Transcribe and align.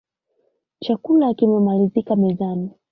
Chakula 0.81 1.33
kimemalizika 1.33 2.15
mezani 2.15 2.69